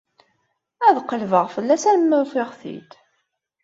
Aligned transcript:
Ad 0.87 0.97
qellbeɣ 1.09 1.45
fell-as 1.55 1.83
arma 1.91 2.17
ufiɣ-t-id. 2.23 2.91